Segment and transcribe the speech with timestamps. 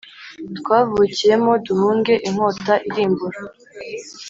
[0.57, 3.39] twavukiyemo duhunge inkota irimbura